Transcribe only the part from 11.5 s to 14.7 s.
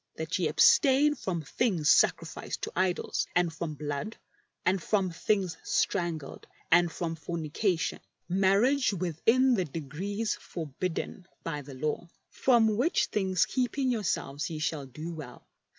the Law); from which, things keeping yourselves you